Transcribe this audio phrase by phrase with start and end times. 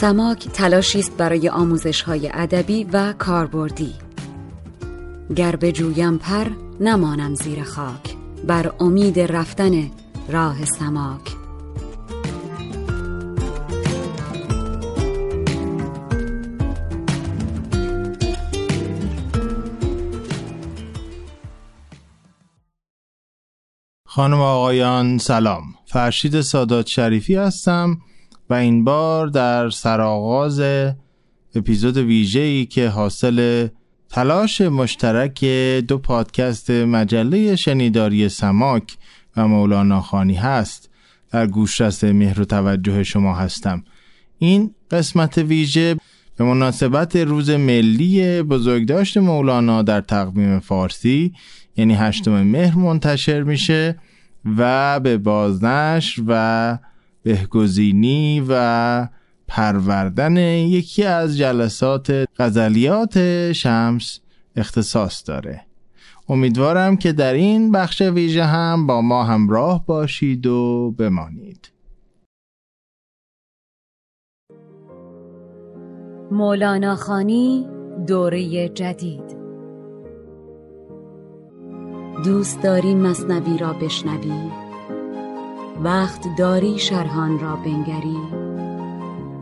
[0.00, 3.94] سماک تلاشی است برای آموزش های ادبی و کاربردی.
[5.36, 6.46] گر بجویم پر
[6.80, 8.16] نمانم زیر خاک.
[8.46, 9.90] بر امید رفتن
[10.28, 11.20] راه سماک.
[24.06, 25.62] خانم آقایان سلام.
[25.86, 27.98] فرشید سادات شریفی هستم.
[28.50, 30.62] و این بار در سرآغاز
[31.54, 33.68] اپیزود ویژه‌ای که حاصل
[34.08, 35.44] تلاش مشترک
[35.88, 38.96] دو پادکست مجله شنیداری سماک
[39.36, 40.90] و مولانا خانی هست
[41.30, 43.84] در گوشرس مهر و توجه شما هستم.
[44.38, 45.96] این قسمت ویژه
[46.36, 51.32] به مناسبت روز ملی بزرگداشت مولانا در تقویم فارسی
[51.76, 53.98] یعنی هشتم مهر منتشر میشه
[54.56, 56.78] و به بازنش و
[57.24, 59.08] بهگزینی و
[59.48, 64.20] پروردن یکی از جلسات غزلیات شمس
[64.56, 65.60] اختصاص داره.
[66.28, 71.72] امیدوارم که در این بخش ویژه هم با ما همراه باشید و بمانید.
[76.30, 77.68] مولانا خانی
[78.06, 79.44] دوره جدید.
[82.24, 84.63] دوست داری مصنوی را بشنوی
[85.84, 88.18] وقت داری شرحان را بنگری.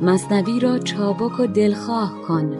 [0.02, 2.56] مصنوی را چابک و دلخواه کن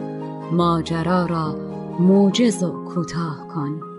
[0.51, 1.55] ماجرا را
[1.99, 3.92] موجز و کوتاه کن.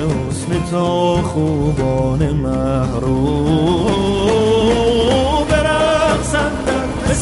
[0.00, 3.90] حسن تو خوبان محروم.
[5.50, 7.14] برقصند در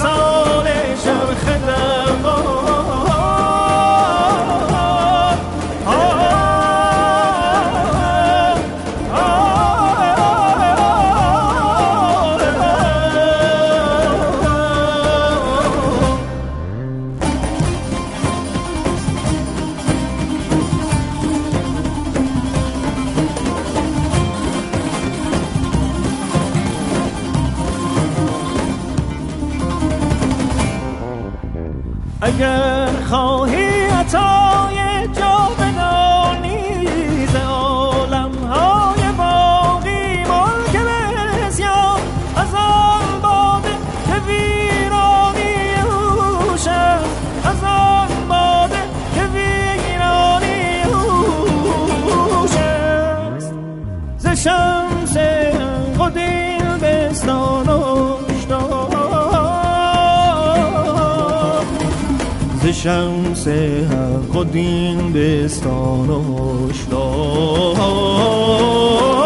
[62.83, 67.75] شمس حق و دین بستان و هشدار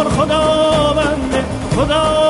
[0.09, 1.35] خداوند
[1.77, 2.22] خداوندان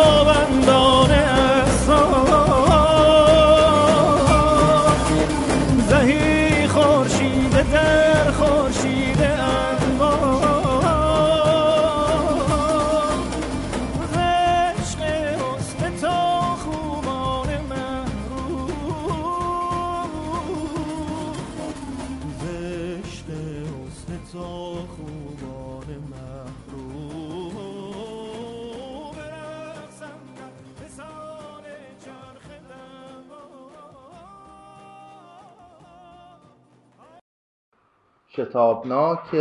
[38.53, 39.35] شتابناک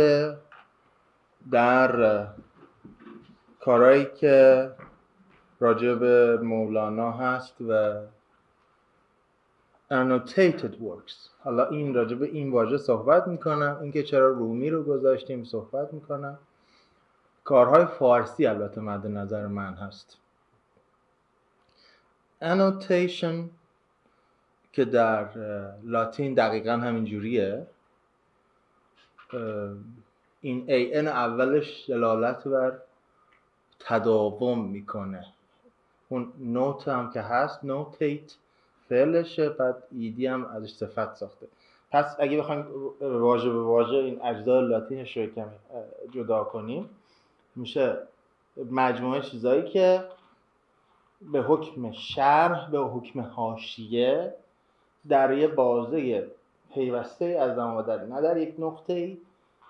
[1.50, 2.26] در
[3.60, 4.70] کارهایی که
[5.60, 8.00] راجع به مولانا هست و
[9.90, 11.30] annotated works.
[11.44, 16.38] حالا این راجع به این واژه صحبت می‌کنم اینکه چرا رومی رو گذاشتیم صحبت می‌کنم
[17.44, 20.18] کارهای فارسی البته مد نظر من هست.
[22.42, 23.50] annotation
[24.72, 25.28] که در
[25.82, 27.66] لاتین دقیقا همین جوریه
[30.40, 32.78] این این اولش دلالت بر
[33.80, 35.26] تداوم می‌کنه.
[36.08, 38.34] اون نوت هم که هست نوتیت
[38.88, 41.46] فعلشه بعد ایدی هم ازش صفت ساخته.
[41.90, 42.66] پس اگه بخوایم
[43.00, 45.54] واژه به واژه این اجزای لاتینش رو کمی
[46.10, 46.90] جدا کنیم
[47.56, 47.98] میشه
[48.70, 50.04] مجموعه چیزایی که
[51.32, 54.34] به حکم شرح به حکم حاشیه
[55.08, 56.30] در یه بازه
[56.74, 59.18] پیوسته از زمان نه در یک نقطه ای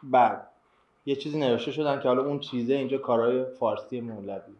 [0.03, 0.47] بعد
[1.07, 4.55] یه چیزی نوشته شدن که حالا اون چیزه اینجا کارهای فارسی مولوی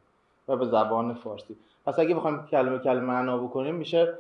[0.49, 1.57] و به زبان فارسی.
[1.87, 4.15] پس اگه بخوایم کلمه کلمه معنا بکنیم میشه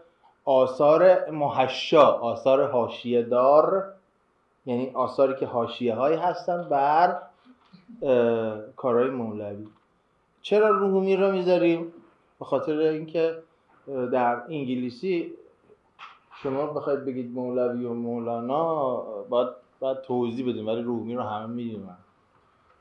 [0.45, 3.93] آثار محشا آثار حاشیه دار
[4.67, 7.23] یعنی آثاری که حاشیه هایی هستن بر
[8.77, 9.67] کارهای مولوی.
[10.43, 11.93] چرا روحومی رو می‌ذاریم؟
[12.39, 13.35] به خاطر اینکه
[14.13, 15.33] در انگلیسی
[16.43, 18.95] شما بخواید بگید مولوی و مولانا
[19.29, 19.49] باید,
[19.81, 21.97] باید توضیح بدیم ولی روحومی رو همه می‌دونن.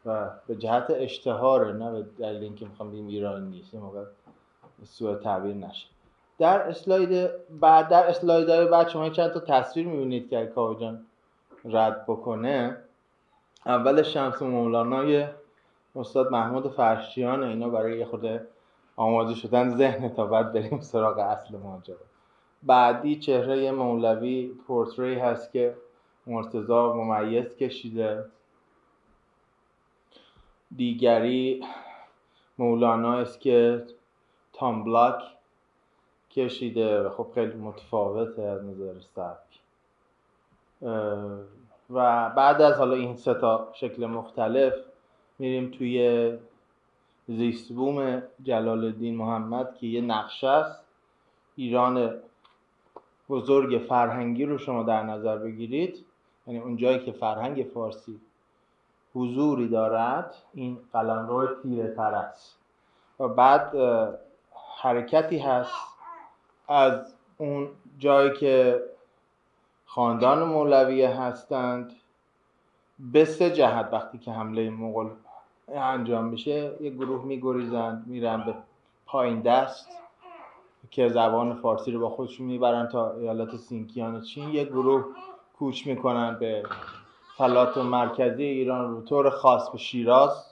[0.06, 4.04] و به جهت اشتهاره نه به دلیل اینکه می‌خوام بگیم ایران نیست این موقع
[4.84, 5.88] سوء تعبیر نشه.
[6.40, 7.30] در اسلاید
[7.60, 11.06] بعد در اسلایدهای بعد شما چند تا تصویر می‌بینید که کاوه جان
[11.66, 12.78] رد بکنه.
[13.66, 15.28] اول شمس مولانای
[15.96, 18.42] استاد محمود فرشیان اینا برای خود
[18.96, 22.11] آماده شدن ذهن تا بعد بریم سراغ اصل ماجرا.
[22.64, 25.76] بعدی چهره مولوی پورتری هست که
[26.28, 28.26] مرتضا ممیز کشیده.
[30.76, 31.64] دیگری
[32.58, 33.86] مولانا است که
[34.54, 35.24] تام بلاک
[36.32, 39.60] کشیده و خب خیلی متفاوته از نظر سبک.
[41.90, 44.74] و بعد از حالا این سه تا شکل مختلف
[45.40, 46.32] میریم توی
[47.28, 50.86] زیستبوم جلال الدین محمد که یه نقشه است.
[51.56, 52.14] ایران
[53.32, 56.06] بزرگ فرهنگی رو شما در نظر بگیرید
[56.48, 58.22] یعنی اون جایی که فرهنگ فارسی
[59.14, 62.58] حضوری دارد این قلمرو تیره تر است.
[63.20, 63.76] و بعد
[64.82, 65.74] حرکتی هست
[66.68, 68.84] از اون جایی که
[69.86, 71.92] خاندان مولویه هستند.
[73.00, 75.10] به سه جهت وقتی که حمله مغول
[75.68, 78.56] انجام میشه یه گروه میگریزند میرن به
[79.06, 79.90] پایین دست.
[80.92, 85.06] که زبان فارسی رو با خودشون می‌برن تا ایالات سینکیان چین یه گروه
[85.60, 86.64] کوچ می‌کنن به
[87.38, 90.46] فلات مرکزی ایران رو طور خاص به شیراز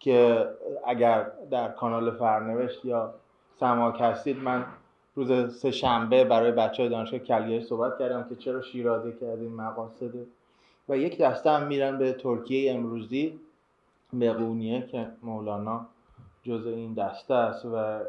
[0.00, 0.48] که
[0.86, 3.14] اگر در کانال فرنوشت یا
[3.60, 4.66] سماک هستید من
[5.14, 9.54] روز سه شنبه برای بچه های دانشگاه کلیه صحبت کردم که چرا شیرازی که این
[9.54, 10.26] مقاصده.
[10.88, 13.40] و یک دسته هم میرن به ترکیه امروزی
[14.12, 15.86] به قونیه که مولانا
[16.46, 18.00] جز این دسته است و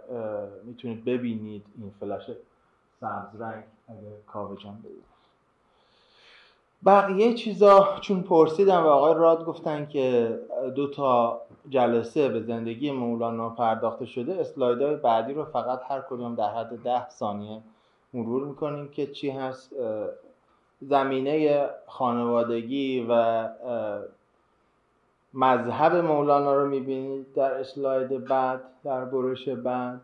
[0.63, 2.29] می‌تونید ببینید این فلش
[2.99, 4.83] سبز رنگ اگر کاوه جان
[6.85, 10.39] بقیه چیزا چون پرسیدم و آقای راد گفتن که
[10.75, 16.49] دو تا جلسه به زندگی مولانا پرداخته شده اسلایدهای بعدی رو فقط هر کدوم در
[16.49, 17.61] حد ده ثانیه
[18.13, 19.73] مرور می‌کنیم که چی هست.
[20.81, 23.43] زمینه خانوادگی و
[25.33, 30.01] مذهب مولانا رو می‌بینید در اسلاید بعد در برش بعد.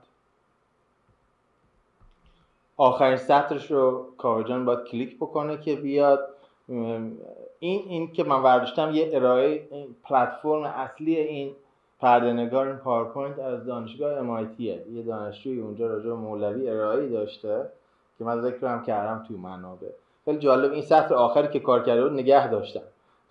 [2.78, 6.28] آخرین سطرش رو کاوجان باید کلیک بکنه که بیاد.
[6.68, 7.20] این
[7.60, 9.68] این که من ورداشتم یه ارائه
[10.04, 11.56] پلتفرم اصلی این
[12.00, 17.70] پردهنگار این پاورپوینت از دانشگاه MIT یه یه دانشجوی اونجا راجع مولوی ارائه داشته
[18.18, 19.88] که من ذکرم کردم توی منابع.
[20.26, 22.82] خیلی جالب این سطر آخری که کار کرده بود نگه داشتم.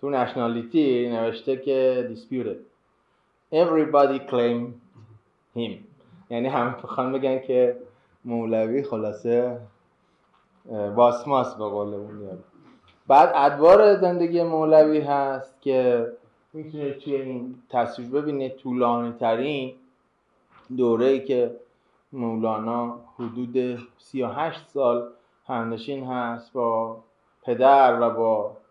[0.03, 2.59] تو nationality نوشته که disputed.
[3.55, 4.73] Everybody claim
[5.55, 5.71] him.
[6.29, 7.77] یعنی همه بخوان بگن که
[8.25, 9.57] مولوی خلاصه
[10.95, 12.43] باسماس به قول اون
[13.07, 16.07] بعد ادوار زندگی مولوی هست که
[16.53, 19.73] می‌تونید توی این تصویر ببینید طولانی ترین
[20.77, 21.55] دوره ای که
[22.13, 25.09] مولانا حدود 38 سال
[25.47, 26.97] همنشین هست با
[27.43, 28.62] پدر و با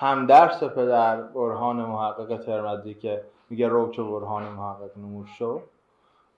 [0.00, 5.60] همدرس پدر برهان محقق ترمزی که میگه روچ برهان محقق نور شو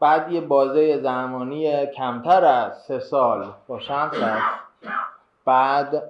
[0.00, 4.44] بعد یه بازه زمانی کمتر از سه سال با شمس هست
[5.44, 6.02] بعد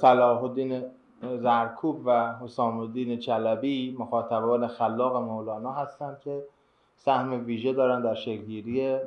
[0.00, 0.84] صلاح الدین
[1.22, 6.44] زرکوب و حسام الدین چلبی مخاطبان خلاق مولانا هستند که
[6.96, 8.98] سهم ویژه دارن در شکلگیری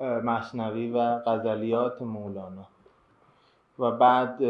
[0.00, 2.64] مصنوی و غزلیات مولانا.
[3.78, 4.42] و بعد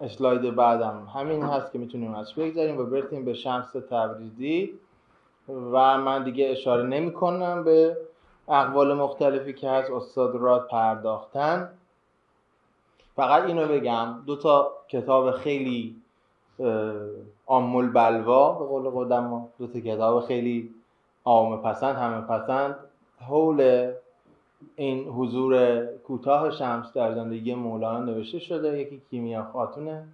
[0.00, 1.08] اسلاید بعدم.
[1.14, 4.78] همین هست که می‌تونیم ازش بگذاریم و برسیم به شمس تبریزی.
[5.48, 7.96] و من دیگه اشاره نمی کنم به
[8.48, 11.70] اقوال مختلفی که هست استاد راد پرداختن.
[13.16, 15.96] فقط اینو بگم دو تا کتاب خیلی
[17.46, 20.74] آمول بلوا به قول قدما دو تا کتاب خیلی
[21.24, 22.76] عام پسند همه پسند.
[23.20, 23.92] حول
[24.76, 28.78] این حضور کوتاه شمس در زندگی مولانا نوشته شده.
[28.78, 30.04] یکی کیمیا خاتونه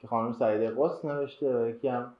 [0.00, 2.12] که خانم سعیده قدس نوشته و یکی هم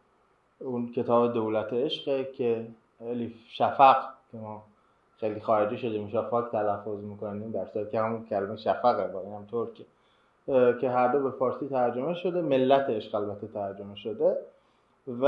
[0.58, 2.66] اون کتاب دولت عشقه که
[3.00, 3.96] الیف شافاک
[4.32, 4.62] که ما
[5.16, 9.46] خیلی خارجی شده شفق تلفظ می‌کنیم در صورتی که همون کلمه شفقه با این هم
[9.50, 9.84] ترکه.
[10.80, 12.40] که هر دو به فارسی ترجمه شده.
[12.40, 14.36] ملت عشق البته ترجمه شده.
[15.08, 15.24] و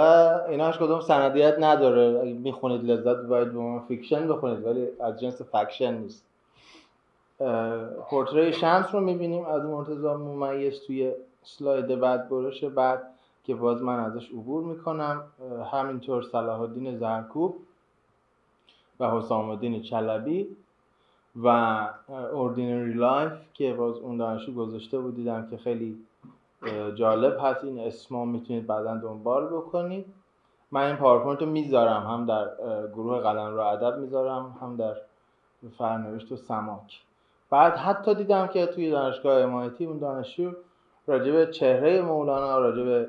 [0.48, 2.20] ایناش کدوم سندیت نداره.
[2.20, 6.27] اگه می‌خونید لذت باید به fiction بخونید ولی از جنس fact نیست.
[8.10, 9.47] پرتره‌ی شمس رو می‌بینیم.
[9.47, 13.02] از مرتضی ممیز توی اسلاید بعد برش بعد
[13.45, 15.23] که باز من ازش عبور می‌کنم.
[15.73, 17.57] همینطور صلاح الدین زرکوب
[19.00, 20.57] و حسام الدین چلبی
[21.37, 21.47] و
[22.32, 25.16] ordinary life که باز اون دانشجو گذاشته بود.
[25.16, 25.99] دیدم که خیلی
[26.95, 27.64] جالب هست.
[27.64, 30.07] این اسما می‌تونید بعدا دنبال بکنید.
[30.71, 32.02] من این پاورپوینت رو می‌ذارم.
[32.02, 32.49] هم در
[32.95, 34.57] گروه قلمرو ادب می‌ذارم.
[34.61, 34.97] هم در
[35.78, 37.00] فرنوشت و سماک.
[37.50, 40.52] بعد حتی دیدم که توی دانشگاه MIT اون دانشجو
[41.06, 43.08] راجب چهره مولانا راجب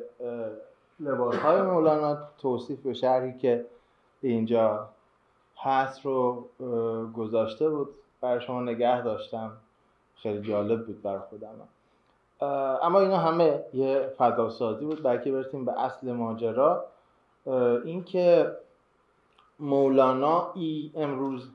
[0.99, 3.65] لباس های مولانا توصیف به شهری که
[4.21, 4.89] اینجا
[5.57, 6.47] هست رو
[7.17, 7.89] گذاشته بود.
[8.21, 9.51] برای شما نگه داشتم.
[10.15, 11.49] خیلی جالب بود برای خودم.
[12.81, 15.03] اما اینا همه یه فضاسازی بود.
[15.03, 16.85] بلکه برسیم به اصل ماجرا
[17.85, 18.51] اینکه
[19.59, 21.49] مولانا ای امروز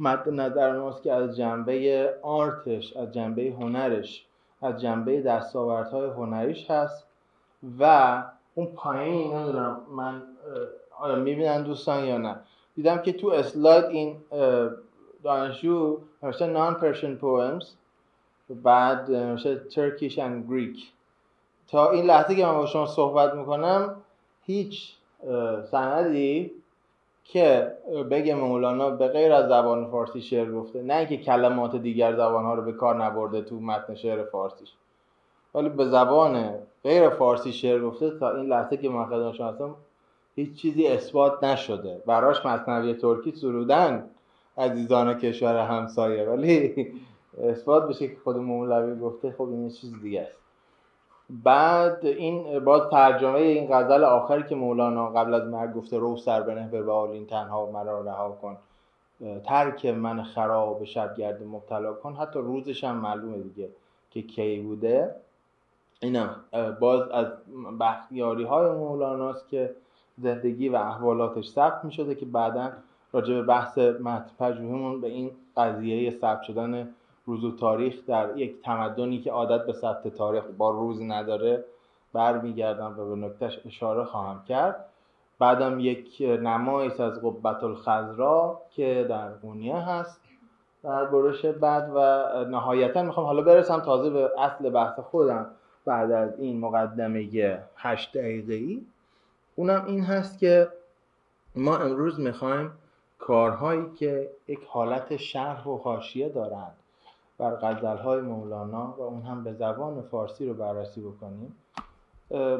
[0.00, 4.26] مد نظر ماست که از جنبه آرتش از جنبه هنرش
[4.62, 7.06] از جنبه دستاوردهای هنریش هست
[7.80, 8.22] و
[8.54, 10.22] اون پایین نمی‌دونم من
[10.98, 12.36] آیا می‌بینن دوستان یا نه؟
[12.76, 14.16] دیدم که تو اسلاید این
[15.22, 17.70] دانشجو نوشته نان پرشن پویمز
[18.62, 20.92] بعد نوشته ترکیش and گریک
[21.68, 23.96] تا این لحظه که من با شما صحبت می‌کنم
[24.46, 24.94] هیچ
[25.70, 26.50] سندی
[27.24, 27.72] که
[28.10, 32.54] بگه مولانا به غیر از زبان فارسی شعر گفته نه اینکه کلمات دیگر زبان ها
[32.54, 34.72] رو به کار نبرده تو متن شعر فارسیش
[35.54, 39.74] ولی به زبان غیر فارسی شعر گفته تا این لحظه که من خدمت شما هستم
[40.36, 42.02] هیچ چیزی اثبات نشده.
[42.06, 44.10] براش مصنوی ترکی سرودن
[44.58, 46.86] عزیزان کشور همسایه ولی
[47.50, 50.39] اثبات بشه که خود مولوی گفته خب این چیز دیگه است.
[51.44, 56.42] بعد این باز ترجمه این غزل آخری که مولانا قبل از مرگ گفته رو سر
[56.42, 58.56] بنه به بالین تنها مرا رها کن.
[59.44, 62.14] ترک من خراب شبگرد مبتلا کن.
[62.14, 63.68] حتی روزش هم معلومه دیگه
[64.10, 65.14] که کی بوده.
[66.00, 66.36] اینم
[66.80, 67.26] باز از
[67.80, 69.74] بختیاری های مولاناست که
[70.18, 72.72] زندگی و احوالاتش ثبت می شده که بعدا
[73.12, 76.88] راجع به بحث متن به این قضیه ثبت شدن
[77.30, 81.64] روز و تاریخ در یک تمدنی که عادت به ثبت تاریخ با روز نداره
[82.12, 84.84] برمیگردم و به نکتهش اشاره خواهم کرد.
[85.38, 90.20] بعدم یک نمایش از قبت الخضرا که در قونیه هست.
[90.82, 92.00] در برش بعد و
[92.44, 95.46] نهایتا می‌خوام حالا برسم تازه به اصل بحث خودم
[95.84, 97.28] بعد از این مقدمه
[97.76, 98.86] هشت دقیقه ای
[99.56, 100.68] اونم این هست که
[101.56, 102.72] ما امروز می‌خوایم
[103.18, 106.79] کارهایی که یک حالت شرح و حاشیه دارند
[107.40, 111.56] بر غزلهای مولانا و اون هم به زبان فارسی رو بررسی بکنیم.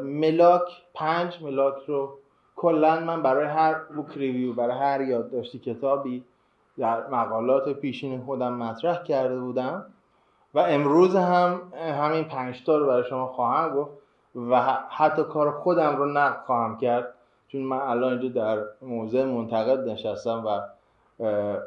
[0.04, 0.62] ملاک
[0.94, 2.18] پنج ملاک رو
[2.56, 6.24] کلا من برای هر بوک ریویو برای هر یادداشتی کتابی
[6.78, 9.86] در مقالات پیشین خودم مطرح کرده بودم
[10.54, 13.90] و امروز هم همین پنج رو برای شما خواهم گفت
[14.36, 17.14] و حتی کار خودم رو نقد خواهم کرد
[17.48, 20.60] چون من الان اینجا در موضع منتقد نشستم و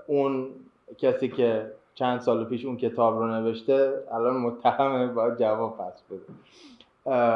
[0.08, 0.50] اون
[0.98, 6.34] کسی که چند سال پیش اون کتاب رو نوشته الان متهمه باید جواب پس بده.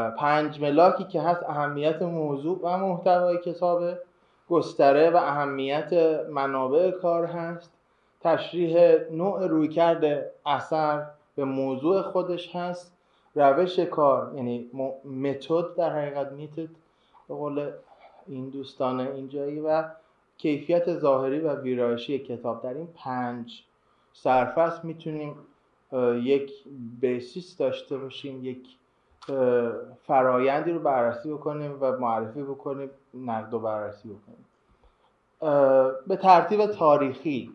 [0.09, 3.83] پنج ملاکی که هست اهمیت موضوع و محتوای کتاب
[4.49, 5.93] گستره و اهمیت
[6.29, 7.73] منابع کار هست.
[8.21, 12.93] تشریح نوع رویکرد اثر به موضوع خودش هست.
[13.35, 14.69] روش کار یعنی
[15.05, 16.69] متد در حقیقت میتد.
[17.27, 17.71] به قول
[18.27, 19.83] این دوستان اینجایی و
[20.37, 22.63] کیفیت ظاهری و ویرایشی کتاب.
[22.63, 23.63] در این پنج
[24.23, 25.35] سرفصل می‌تونیم
[26.23, 26.51] یک
[27.01, 28.67] بیسیس داشته باشیم یک
[30.03, 34.45] فرایندی رو بررسی بکنیم و معرفی بکنیم نقد و بررسی بکنیم.
[36.07, 37.53] به ترتیب تاریخی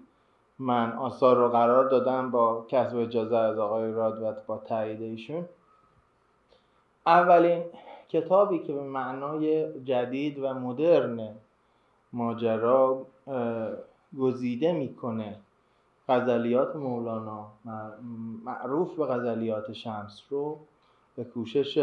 [0.58, 5.48] من آثار رو قرار دادم با کسب اجازه از آقای رادوت با تایید ایشون.
[7.06, 7.64] اولین
[8.08, 11.34] کتابی که به معنای جدید و مدرن
[12.12, 13.06] ماجرا
[14.18, 15.36] گزیده می‌کنه
[16.08, 17.46] غزلیات مولانا
[18.44, 20.58] معروف به غزلیات شمس رو
[21.16, 21.78] به کوشش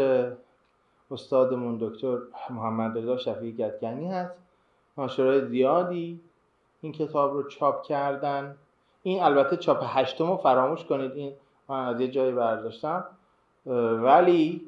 [1.10, 2.18] استادمون دکتر
[2.50, 4.34] محمد رضا شفیعی گدگنی هست.
[4.98, 6.20] ناشرای زیادی
[6.80, 8.56] این کتاب رو چاپ کردن.
[9.02, 11.32] این البته چاپ هشتم رو فراموش کنید این
[11.68, 13.04] من از یه جایی برداشتم.
[14.02, 14.62] ولی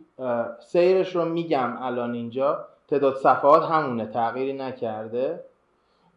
[0.61, 2.67] سیرش رو میگم الان اینجا.
[2.89, 5.45] تعداد صفحات همونه تغییری نکرده.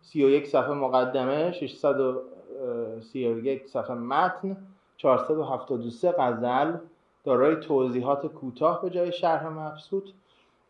[0.06, 4.58] 31 صفحه مقدمه 631 صفحه متن
[4.98, 6.78] 473 غزل.
[7.24, 10.10] دارای توضیحات کوتاه به جای شرح مبسوط.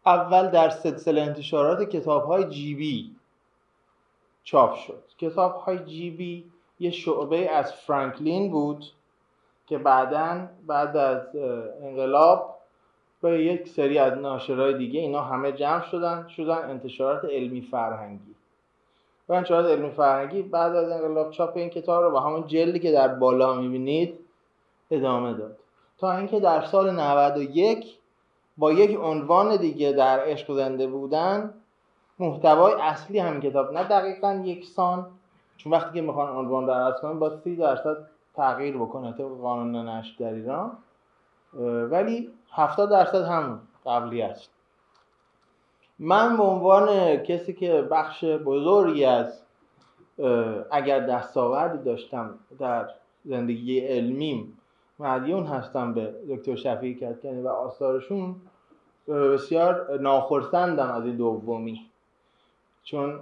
[0.05, 3.15] اول در سلسله انتشارات کتاب های جیبی
[4.43, 5.03] چاپ شد.
[5.17, 8.85] کتاب های جیبی یه شعبه از فرانکلین بود
[9.67, 11.35] که بعدا بعد از
[11.83, 12.55] انقلاب
[13.21, 18.34] به یک سری از ناشرهای دیگه اینا همه جمع شدن شدن انتشارات علمی فرهنگی.
[19.29, 22.91] و انتشارات علمی فرهنگی بعد از انقلاب چاپ این کتاب رو با همون جلدی که
[22.91, 24.19] در بالا می‌بینید
[24.91, 25.57] ادامه داد.
[25.97, 27.97] تا اینکه در سال 91
[28.57, 31.53] با یک عنوان دیگه در عشق زنده بودن
[32.19, 35.07] محتوای اصلی همین کتاب نه دقیقا یکسان
[35.57, 37.97] چون وقتی که می‌خوان عنوان در کنن با سی درصد
[38.35, 40.71] تغییر بکنه طبق قانون نشر در ایران.
[41.91, 44.54] ولی 70 درصد همون قبلی است.
[45.99, 49.41] من به عنوان کسی که بخش بزرگی از
[50.71, 52.89] اگر دستاوردی داشتم در
[53.25, 54.57] زندگی علمیم
[54.99, 58.35] مدیون هستم به دکتر شفیعی کتکنی و آثارشون
[59.07, 61.85] بسیار ناخرسندم از این دومی.
[62.83, 63.19] چون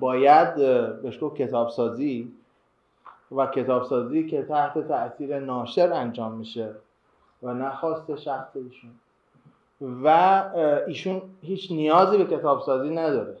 [0.00, 0.54] باید
[1.02, 2.32] بهش گفت کتابسازی
[3.32, 6.74] و کتابسازی که تحت تاثیر ناشر انجام میشه
[7.42, 8.90] و نخواست شخص ایشون
[9.80, 10.08] و
[10.86, 13.36] ایشون هیچ نیازی به کتابسازی نداره.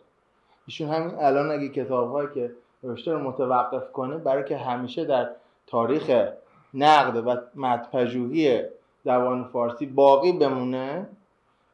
[0.66, 2.50] ایشون همین الان اگه کتابهایی که
[2.82, 5.30] نوشته رو متوقف کنه برای که همیشه در
[5.66, 6.28] تاریخ
[6.74, 8.62] نقد و مدپژوهی
[9.04, 11.06] زبان فارسی باقی بمونه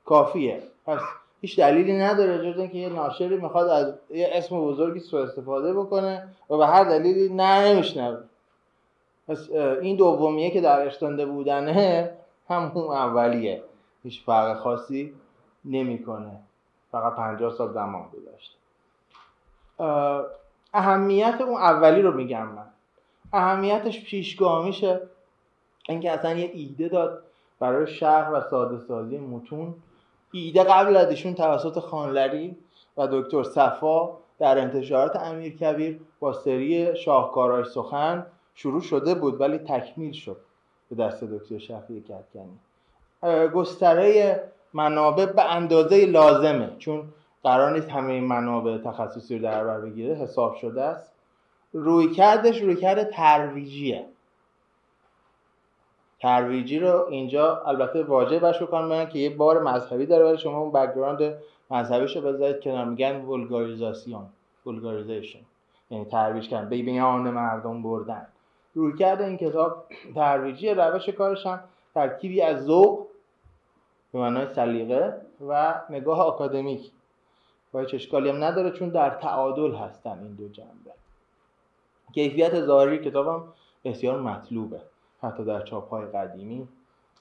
[0.05, 0.63] کافیه.
[0.87, 1.01] پس
[1.41, 6.29] هیچ دلیلی نداره جز اینکه یه ناشری می‌خواد از یه اسم بزرگی سوء استفاده بکنه
[6.51, 8.19] و به هر دلیلی نه نمیشنوه.
[9.29, 9.51] پس
[9.83, 12.11] این دومیه که در اشتنده بودنه
[12.49, 13.63] همون اولیه.
[14.03, 15.15] هیچ فرق خاصی
[15.65, 16.39] نمی‌کنه.
[16.93, 18.57] فقط 50 سال زمان گذشته.
[20.75, 22.67] اهمیت اون اولی رو میگم من.
[23.33, 25.01] اهمیتش پیشگاه میشه.
[25.89, 27.23] اینکه اصلا یه ایده داد
[27.59, 29.75] برای شهر و ساده سازی متون.
[30.33, 32.57] ایده قبل از ایشون توسط خانلری
[32.97, 39.59] و دکتر صفا در انتشارات امیر کبیر با سری شاهکاراش سخن شروع شده بود ولی
[39.59, 40.37] تکمیل شد
[40.91, 42.59] به دست دکتر شفیعی کدکنی
[43.55, 44.41] گستره
[44.75, 46.71] منابع به اندازه لازمه.
[46.79, 47.05] چون
[47.43, 51.13] قرار نیست همه این منابع تخصصی رو در بر بگیره حساب شده است.
[51.73, 54.05] رویکردش رویکرد ترویجیه.
[56.21, 60.73] ترویجی رو اینجا البته راجع بهش بگم که یه بار مذهبی داره ولی شما اون
[60.73, 61.35] background
[61.71, 62.85] مذهبیشو بذارید کنار.
[62.85, 64.27] میگن vulgarisation
[64.67, 65.39] ولگاریزیشن
[65.91, 68.27] یعنی ترویج کردن به بیان مردم بردن.
[68.75, 71.61] روی کرده این کتاب ترویجی روش کارش هم
[71.95, 73.07] ترکیبی از ذوق
[74.13, 76.91] به معنای سلیقه و نگاه آکادمیک.
[77.75, 80.91] و هیچ هم نداره چون در تعادل هستن این دو جنبه.
[82.15, 83.45] کیفیت ظاهری کتابم
[83.85, 84.81] بسیار مطلوبه.
[85.23, 86.69] حتی در چاپ های قدیمی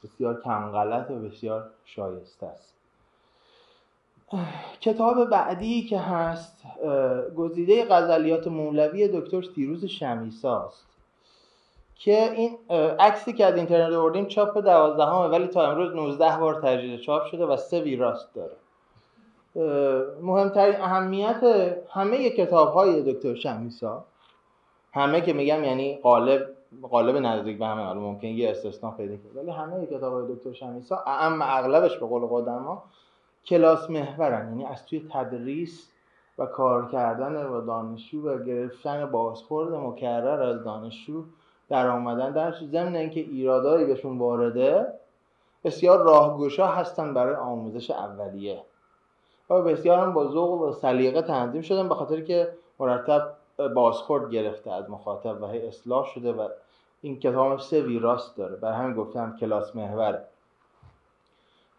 [0.04, 2.74] بسیار کم غلط و بسیار شایسته است.
[4.82, 6.64] کتاب بعدی که هست
[7.36, 10.91] گزیده غزلیات مولوی دکتر سیروز شمیساست.
[12.04, 12.58] که این
[13.00, 17.46] عکسی که از اینترنت آوردیم چاپ دوازدهمه ولی تا امروز 19 بار تجدید چاپ شده
[17.46, 18.56] و سه ویراست داره.
[20.22, 21.44] مهمترین اهمیت
[21.90, 24.06] همه کتاب های دکتر شمیسا
[24.94, 26.48] همه که میگم یعنی قالب
[26.82, 30.54] قالب نزدیک به همه حالا ممکن یه استثنا پیدا کنه ولی همه کتاب های دکتر
[30.54, 32.84] شمیسا اما اغلبش به قول قدما
[33.46, 35.92] کلاس محورن یعنی از توی تدریس
[36.38, 41.24] و کار کردن با دانشجو و گرفتن بازخورد مکرر از دانشجو
[41.72, 44.88] در آمدن در ضمن اینکه ایرادایی بهشون وارده
[45.64, 48.62] بسیار راهگشا هستن برای آموزش اولیه.
[49.50, 53.34] و بسیار هم با ذوق و سلیقه تنظیم شدن به خاطر که مرتب
[53.76, 56.48] بازخورد گرفته از مخاطب و هی اصلاح شده و
[57.02, 58.56] این کتاب سه ویراست داره.
[58.56, 60.26] برای همین گفتم کلاس محوره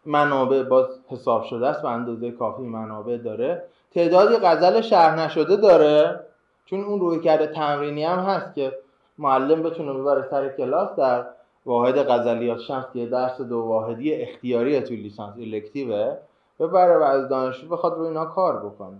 [0.05, 3.63] منابع باز حساب شده است و اندازه کافی منابع داره.
[3.91, 6.19] تعدادی غزل شرح نشده داره.
[6.65, 8.82] چون اون روی کرده تمرینی هم هست که
[9.17, 11.25] معلم بتونه ببره سر کلاس در
[11.65, 16.17] واحد غزلیات شمس که درس دو واحدی اختیاری توی لیسانس الکتیوه
[16.59, 18.97] ببره و از دانشجو بخواد روی اینا کار بکنه.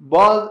[0.00, 0.48] باز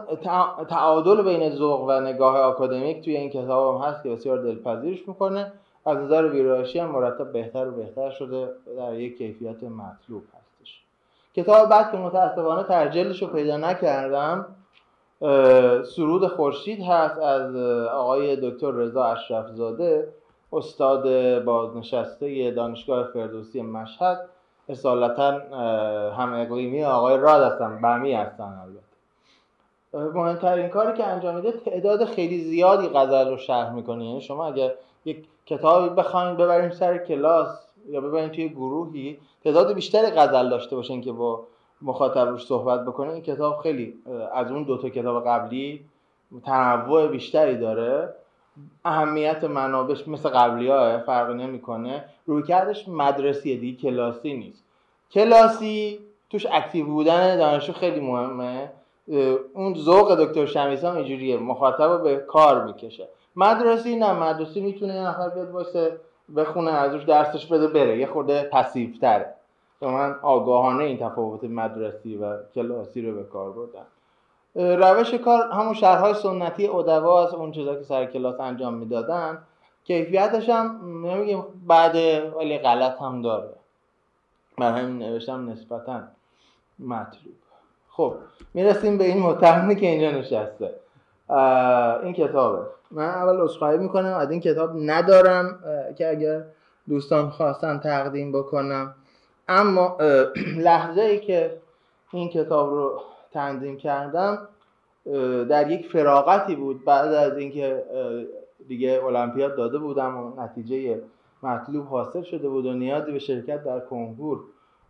[0.70, 5.52] تعادل بین ذوق و نگاه آکادمیک توی این کتاب هم هست که بسیار دلپذیرش می‌کنه.
[5.86, 10.82] از نظر ویرایشی هم مرتب بهتر و بهتر شده در یک کیفیت مطلوب هستش.
[11.36, 14.46] کتاب بعد که متاسفانه ترجلش رو پیدا نکردم
[15.84, 17.56] سرود خورشید هست از
[17.86, 20.08] آقای دکتر رضا اشرفزاده
[20.54, 21.04] استاد
[21.44, 24.30] بازنشسته دانشگاه فردوسی مشهد.
[24.70, 25.32] اصالتا
[26.12, 30.18] هم اقلیمی آقای راد هستن بمی هستن البته.
[30.18, 34.06] مهمترین کاری که انجام میده تعداد خیلی زیادی غزل رو شرح می‌کنه.
[34.06, 34.72] یعنی شما اگر
[35.06, 41.02] یک کتابی بخواید ببریم سر کلاس یا ببریم توی گروهی تعداد بیشتری غزل داشته باشین
[41.02, 41.44] که با
[41.82, 43.94] مخاطب روش صحبت بکنه این کتاب خیلی
[44.34, 45.86] از اون دو تا کتاب قبلی
[46.46, 48.14] تنوع بیشتری داره.
[48.86, 52.06] اهمیت منابش مثل قبلی ها فرقی نمی‌کنه.
[52.26, 54.64] روی کردش مدرسیه دیگه کلاسی نیست.
[55.12, 58.72] کلاسی توش اکتیو بودن دانشجو خیلی مهمه.
[59.54, 63.08] اون ذوق دکتر شمیسان اینجوریه مخاطب رو به کار می‌کشه.
[63.36, 66.00] مدرسی نه مدرسی می‌تونه یه نفر بیاد واسه
[66.36, 67.98] بخونه ازش درسش بده بره.
[67.98, 68.90] یه خورده پسیو
[69.82, 73.86] من آگاهانه این تفاوت مدرسی و کلاسی رو به کار بردم.
[74.56, 79.38] روش کار همون شهرهای سنتی ادوا از اون چیزا که سر کلاس انجام می‌دادن
[79.84, 81.96] کیفیتش هم نمیگیم بعد
[82.36, 83.50] ولی غلط هم داره.
[84.58, 86.02] من همین نوشتم نسبتا
[86.80, 87.34] مطلوب.
[87.90, 88.16] خب
[88.54, 90.74] می‌رسیم به این متهمی که اینجا نشسته.
[92.04, 95.60] این کتابه من اول اصخایی می‌کنم از این کتاب ندارم
[95.98, 96.44] که اگر
[96.90, 98.96] دوستان خواستن تقدیم بکنم.
[99.50, 99.98] اما
[100.68, 101.58] لحظه ای که
[102.12, 104.48] این کتاب رو تنظیم کردم
[105.50, 106.86] در یک فراغتی بود.
[106.86, 107.84] بعد از اینکه
[108.68, 111.02] دیگه المپیاد داده بودم و نتیجه
[111.44, 114.40] مطلوب حاصل شده بود و نیازی به شرکت در کنکور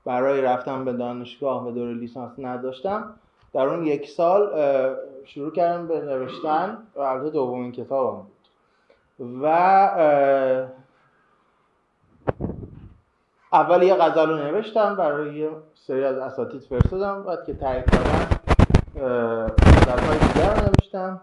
[0.06, 3.16] برای رفتن به دانشگاه به دور لیسانس نداشتم
[3.54, 4.52] در اون یک سال
[5.26, 9.40] شروع کردم به نوشتن و البته دومین کتابم بود.
[9.42, 10.79] و
[13.54, 18.28] اول یه غزل رو نوشتم برای یه سری از اساتید فرستادم بعد که تایید کردم
[19.62, 21.22] غزلهای دیگر نوشتم.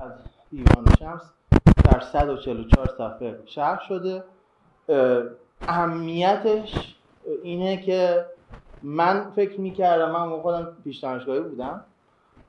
[0.00, 0.12] از
[0.50, 1.32] دیوان شمس
[1.84, 4.24] در 144 صفحه شرح شده.
[5.68, 6.96] اهمیتش
[7.42, 8.26] اینه که
[8.82, 11.84] من فکر می‌کردم من خودم پیش دانشگاهی بودم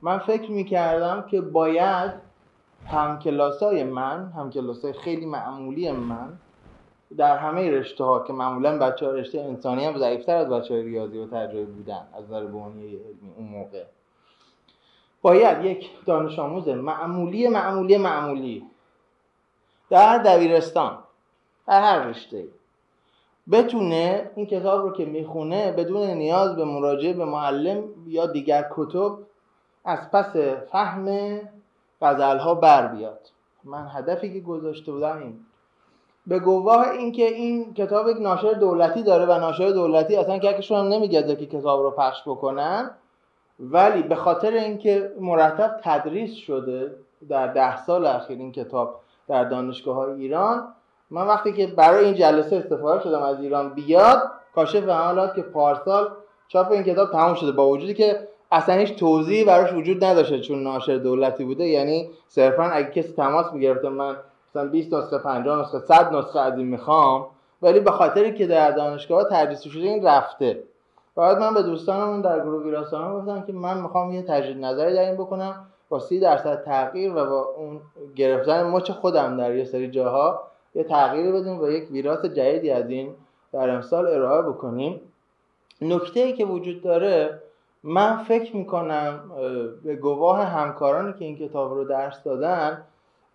[0.02, 2.12] من فکر می‌کردم که باید
[2.86, 6.28] همکلاسای من همکلاسای خیلی معمولی من
[7.16, 10.82] در همه رشته ها که معمولا بچه ها رشته انسانی هم ضعیفتر از بچه های
[10.82, 13.84] ریاضی و تجربه بودن از نظر بهانه علمی اون موقع.
[15.22, 18.66] باید یک دانش آموز معمولی معمولی معمولی
[19.90, 20.98] در دبیرستان
[21.66, 22.44] در هر رشته
[23.52, 29.18] بتونه این کتاب رو که می‌خونه بدون نیاز به مراجعه به معلم یا دیگر کتب
[29.84, 30.36] از پس
[30.70, 31.38] فهم
[32.02, 33.30] غزل ها بر بیاد.
[33.64, 35.40] من هدفی که گذاشته بودم این
[36.26, 40.88] به گواه اینکه این کتاب یک ناشر دولتی داره و ناشر دولتی اصلا ککشون هم
[40.88, 42.90] نمیگرده که کتاب رو پخش بکنن
[43.60, 46.96] ولی به خاطر اینکه مرتب تدریس شده
[47.28, 50.68] در ده سال اخیر این کتاب در دانشگاه های ایران
[51.10, 56.08] من وقتی که برای این جلسه استفاده شدم از ایران بیاد کاشف عملات که پارسال
[56.48, 60.62] چاپ این کتاب تموم شده با وجودی که اصلا هیچ توضیحی براش وجود نداشته چون
[60.62, 64.16] ناشر دولتی بوده یعنی صرفا اگه کسی تماس می‌گرفته من
[64.54, 67.26] مثلا 20 نسخه 50 نسخه 100 نسخه از این می‌خوام
[67.62, 70.62] ولی به خاطری که در دانشگاه تدریس شده این رفته.
[71.16, 75.00] بعد من به دوستانم در گروه ویراستان گفتم که من می‌خوام یه تجدید نظری در
[75.00, 77.80] این بکنم با 30 درصد تغییر و با اون
[78.16, 80.42] گرفتن مچ خودم در یه سری جاها
[80.74, 83.14] یه تغییری بدیم و یک ویراس جدیدی از این
[83.52, 85.00] در امسال ارائه بکنیم.
[85.82, 87.42] نکته ای که وجود داره
[87.82, 89.20] من فکر می‌کنم
[89.84, 92.82] به گواه همکارانی که این کتاب رو درس دادن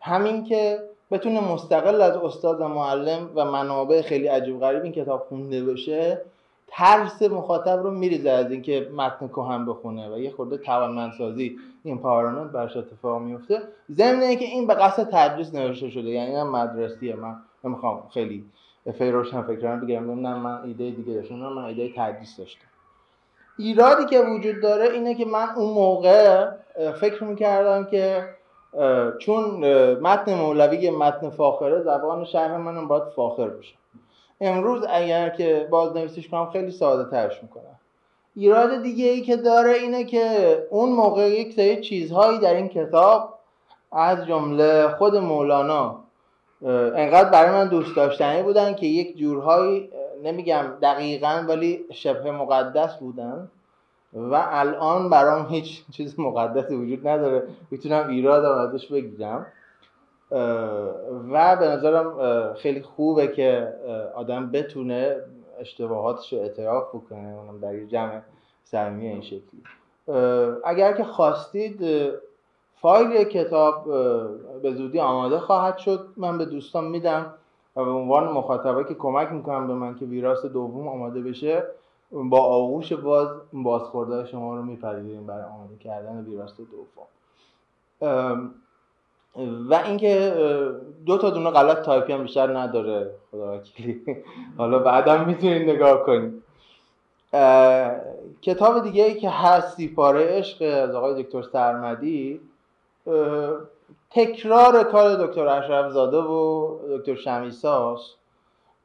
[0.02, 0.80] همین که
[1.12, 6.22] بتونه مستقل از استاد و معلم و منابع خیلی عجیب غریب این کتاب خونده بشه
[6.68, 12.52] ترس مخاطب رو میریزه از اینکه متن کهن بخونه و یه خورده توانمندسازی این پاورپوینت
[12.52, 13.62] برش اتفاق میفته.
[13.92, 17.16] ضمن اینکه این به قصد تدریس نوشته شده یعنی من مدرسیه.
[17.16, 18.46] من نمی‌خوام خیلی
[18.86, 22.66] فکر فکران بگیرم نه من ایده دیگه داشتم من ایده تدریس داشتم.
[23.58, 26.48] ایرادی که وجود داره اینه که من اون موقع
[27.02, 28.24] فکر می‌کردم که
[29.20, 29.44] چون
[29.94, 33.76] متن مولوی متن فاخره زبان شرح منم باید فاخر بشه.
[34.42, 37.80] امروز اگر که بازنویسیش کنم خیلی ساده ترش می‌کنم.
[38.36, 40.28] ایراد دیگه ای که داره اینه که
[40.70, 43.34] اون موقع یک سری چیزهایی در این کتاب
[43.92, 46.00] از جمله خود مولانا
[46.96, 49.90] انقدر برای من دوست داشتنی بودن که یک جورهایی
[50.24, 53.52] نمیگم دقیقا ولی شبه مقدس بودن.
[54.14, 57.48] و الان برام هیچ چیز مقدسی وجود نداره.
[57.72, 59.46] می‌تونم ایراد ازش بگیرم.
[61.32, 63.74] و به نظرم خیلی خوبه که
[64.16, 65.16] آدم بتونه
[65.60, 68.22] اشتباهاتش رو اعتراف بکنه اونم در یه جمع
[68.64, 69.64] صمیمی این شکلی.
[70.66, 72.10] اگر که خواستید
[72.82, 73.86] فایل کتاب
[74.62, 76.08] به زودی آماده خواهد شد.
[76.18, 77.34] من به دوستان میدم
[77.76, 81.64] و به عنوان مخاطبه که کمک می‌کنم به من که ویراس دوم آماده بشه.
[82.12, 87.08] با آغوش باز بازخورده شما رو میپذیریم برای آماده کردن ویراس دوم.
[89.70, 90.34] و اینکه
[91.06, 94.02] دو تا دونه غلط تایپی هم بیشتر نداره خدا وکیلی.
[94.58, 96.44] حالا بعدم می‌تونید نگاه کنید.
[98.42, 102.42] کتاب دیگه ای که هست سی‌پاره عشق از آقای دکتر سرمدی.
[104.12, 108.16] تکرار کار دکتر اشرف زاده و دکتر شمیساس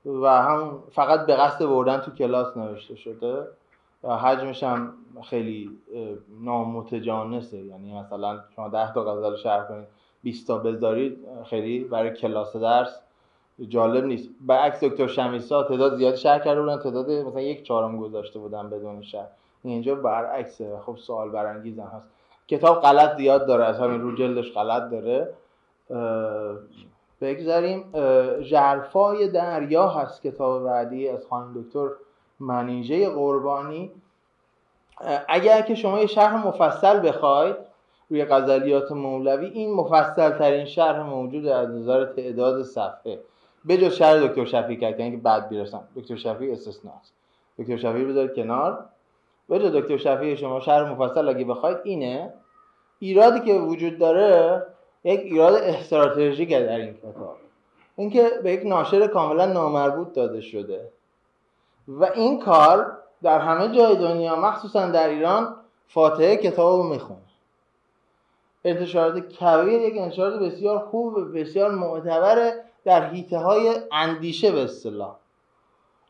[0.06, 3.46] و هم فقط به قصد بردن تو کلاس نوشته شده.
[4.02, 5.70] حجمش هم خیلی
[6.40, 7.58] نامتجانسه.
[7.58, 9.86] یعنی مثلا شما ده تا غزل شرح کنید
[10.22, 13.00] 20 تا بذارید خیلی برای کلاس درس
[13.68, 14.30] جالب نیست.
[14.40, 19.02] برعکس دکتر شمیسا تعداد زیادی شهر کرده بودن تعداد مثلا یک چهارم گذاشته بودن بدون
[19.02, 19.26] شهر
[19.62, 20.78] اینجا برعکسه.
[20.86, 22.06] خب سوال برانگیز هست.
[22.48, 25.34] کتاب غلط زیاد داره از همین رو جلدش غلط داره.
[27.24, 27.92] بگذاریم
[28.42, 31.88] جرفای دریا هست کتاب بعدی از خانم دکتر
[32.40, 33.90] منیژه قربانی.
[35.28, 37.56] اگر که شما یه شرح مفصل بخواید
[38.10, 43.20] روی غزلیات مولوی این مفصل ترین شرح موجود از نظر تعداد صفحه.
[43.64, 47.12] به جز شرح دکتر شفیع کرد یعنی که بعد بیرسم دکتر شفیع استثناست.
[47.58, 48.84] دکتر شفیع بذارید کنار.
[49.48, 52.32] به جز دکتر شفیع شما شرح مفصل اگه بخواید اینه.
[52.98, 54.62] ایرادی که وجود داره
[55.04, 57.36] یک ایراد استراتژیک در این کتاب.
[57.96, 60.90] اینکه به یک ناشر کاملا نامربوط داده شده.
[61.88, 65.56] و این کار در همه جای دنیا مخصوصا در ایران
[65.88, 67.20] فاتحه کتاب رو می‌خونه.
[68.64, 72.52] انتشارات کبیر یک انتشارات بسیار خوب و بسیار معتبر
[72.84, 75.16] در حیطه های اندیشه به اصطلاح.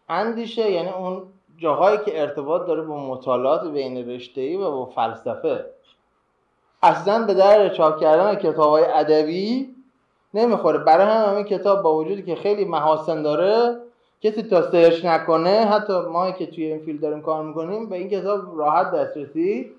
[0.09, 1.23] اندیشه یعنی اون
[1.57, 5.74] جاهایی که ارتباط داره با مطالعات بین رشته‌ای و با فلسفه.
[6.85, 9.75] اصلا به در چاپ کردن کتاب های ادبی
[10.35, 10.79] نمی‌خوره.
[10.79, 13.77] برای هم همین کتاب با وجودی که خیلی محاسن داره
[14.21, 18.09] کسی تا search نکنه حتی ما که توی این field داریم کار می‌کنیم به این
[18.09, 19.73] کتاب راحت دسترسی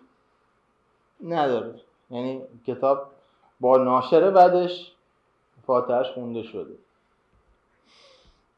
[1.23, 1.73] نداره.
[2.11, 3.05] یعنی کتاب
[3.59, 4.91] با ناشره بعدش
[5.67, 6.73] فاتحش خونده شده.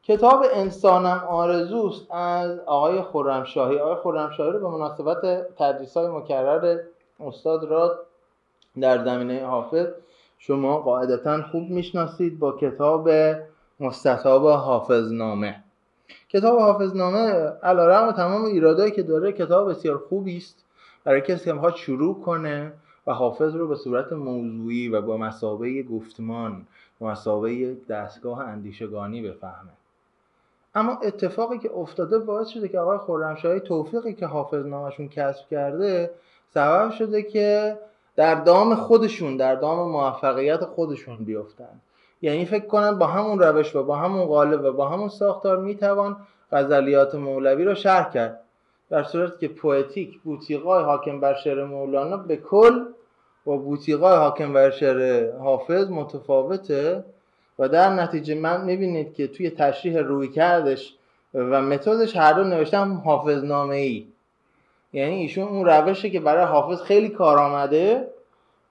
[0.02, 3.78] کتاب انسانم آرزوست از آقای خرمشاهی.
[3.78, 6.78] آقای خرمشاهی رو به مناسبت تدریس های مکرر
[7.20, 7.98] استاد را
[8.80, 9.86] در زمینه حافظ
[10.38, 13.10] شما قاعدتا خوب می‌شناسید با کتاب
[13.80, 15.64] مستطاب حافظنامه.
[16.28, 17.18] کتاب حافظنامه
[17.62, 20.64] علیرغم تمام ایرادایی که داره کتاب بسیار خوبی است.
[21.04, 22.72] برای کسی که می‌خواد شروع کنه
[23.06, 26.66] و حافظ رو به صورت موضوعی و با مسابه گفتمان
[27.00, 29.70] و مسابه دستگاه اندیشگانی بفهمه.
[30.74, 36.10] اما اتفاقی که افتاده باعث شده که آقای خرمشاهی توفیقی که حافظ نامشون کسب کرده
[36.54, 37.78] سبب شده که
[38.18, 41.80] در دام خودشون در دام موفقیت خودشون بیفتن.
[42.22, 46.16] یعنی فکر کنن با همون روش و با همون قالب و با همون ساختار می‌توان
[46.52, 48.40] غزلیات مولوی رو شرح کرد.
[48.90, 52.84] در صورتی که پویتیک بوتیقای حاکم بر شعر مولانا به کل
[53.44, 57.04] با بوتیقای حاکم بر شعر حافظ متفاوته
[57.58, 60.94] و در نتیجه من می‌بینید که توی تشریح روی کردش
[61.34, 64.06] و متدش هر دو نوشتم حافظ نامه ای
[64.92, 68.08] یعنی ایشون اون روشی که برای حافظ خیلی کار آمده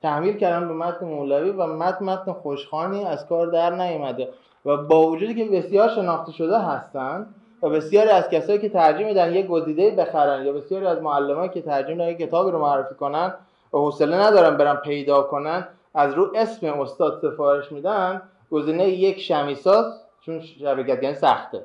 [0.01, 4.29] تحمیل کردن به متن مولوی و متن متن خوشخانی از کار در نیامده
[4.65, 9.33] و با وجودی که بسیار شناخته شده هستند و بسیاری از کسایی که ترجمه میدن
[9.33, 13.33] یک گزیده بخرن یا بسیاری از معلمایی که ترجمه یک کتابی رو معرفی کنن
[13.73, 20.01] و حوصله ندارن برن پیدا کنن از رو اسم استاد سفارش میدن گزینه یک شمیساز
[20.21, 21.63] چون شبکت یعنی سخته.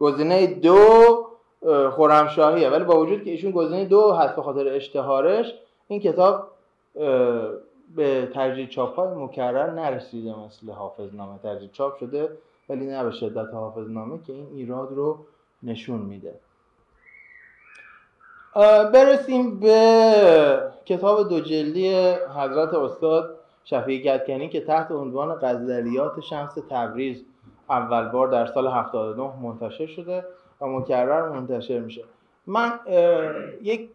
[0.00, 1.27] گزینه دو
[1.96, 2.70] خرمشاهیه.
[2.70, 5.54] ولی با وجود که ایشون گزینه دو هست به خاطر اشتهارش
[5.88, 6.50] این کتاب
[7.96, 12.28] به ترجیح چاپ های مکرر نرسیده مثل حافظ نامه ترجیح چاپ شده
[12.68, 15.18] ولی نه به شدت حافظ نامه که این ایراد رو
[15.62, 16.34] نشون میده.
[18.92, 21.94] برسیم به کتاب دو جلدی
[22.36, 27.24] حضرت استاد شفیع گدکنی که تحت عنوان غزلیات شمس تبریز
[27.70, 30.24] اول بار در سال 79 منتشر شده.
[30.60, 32.04] و مکرر منتشر میشه.
[32.46, 32.80] من
[33.62, 33.90] یک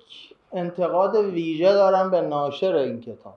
[0.54, 3.34] انتقاد ویژه دارم به ناشر این کتاب.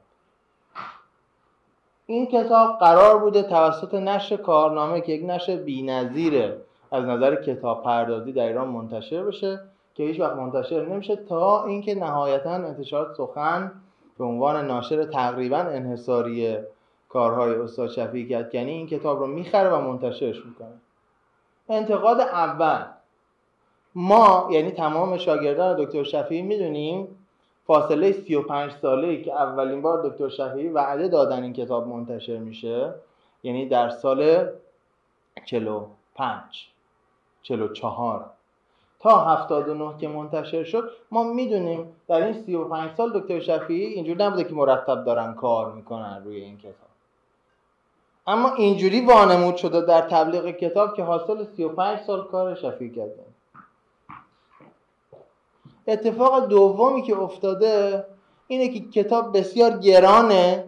[2.07, 6.57] این کتاب قرار بوده توسط نشر کارنامه که یک نشر بی‌نظیره
[6.93, 9.61] از نظر کتاب پردازی در ایران منتشر بشه
[9.95, 13.73] که هیچ وقت منتشر نمیشه تا اینکه نهایتا انتشارات سخن
[14.19, 16.59] به عنوان ناشر تقریبا انحصاری
[17.09, 20.81] کارهای استاد شفیع یعنی این کتاب رو می‌خره و منتشرش می‌کنه.
[21.69, 22.85] انتقاد اول.
[23.99, 27.09] ما یعنی تمام شاگردان دکتر شفیعی می‌دونیم
[27.67, 32.95] فاصله 35 ساله که اولین بار دکتر شفیعی وعده دادن این کتاب منتشر میشه
[33.43, 34.49] یعنی در سال
[35.45, 36.43] 45
[37.43, 38.25] 44
[39.01, 44.45] تا 79 که منتشر شد ما می‌دونیم در این 35 سال دکتر شفیعی اینجور نبوده
[44.45, 46.73] که مرتب دارن کار می‌کنن روی این کتاب.
[48.27, 53.26] اما اینجوری وانمود شده در تبلیغ کتاب که حاصل 35 سال کار شفیعی کرده.
[55.89, 58.05] اتفاق دومی که افتاده
[58.47, 60.65] اینه که کتاب بسیار گرانه.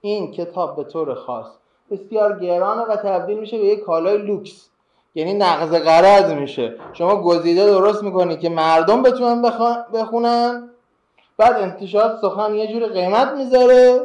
[0.00, 1.46] این کتاب به طور خاص
[1.90, 4.68] بسیار گرانه و تبدیل میشه به یک کالای لوکس.
[5.14, 6.74] یعنی نقض قرض میشه.
[6.92, 9.42] شما گزیده درست می‌کنی که مردم بتونن
[9.92, 10.70] بخونن
[11.36, 14.00] بعد انتشارات سخن یه جور قیمت می‌ذاره.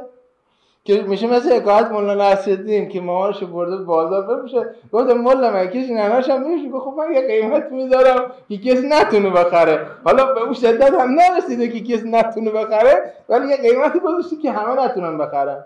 [0.85, 5.93] که میشه مثل حکایت مولانا نصرالدین که مامانش برده بازار بمیشه گفت مولا من کسی
[5.93, 9.87] نناش هم میشه خب من یه قیمت می‌ذارم که کسی نتونه بخره.
[10.03, 14.51] حالا به اون شدت هم نرسیده که کسی نتونه بخره ولی یه قیمتی گذاشتی که
[14.51, 15.63] همه نتونن بخرن.